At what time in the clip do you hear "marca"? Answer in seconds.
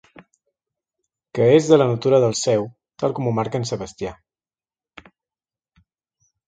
3.41-3.63